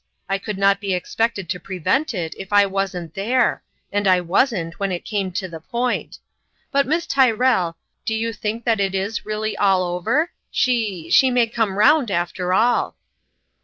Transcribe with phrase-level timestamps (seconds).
[0.27, 3.61] I could not be expected to prevent it, if I wasn't there;
[3.91, 6.17] and I wasn't, when it came to the point.
[6.71, 8.91] But, Miss Tyrrell, do you think in l)is oton Coin.
[8.95, 10.31] 149 that it is really all over?
[10.49, 12.95] She she may come round after all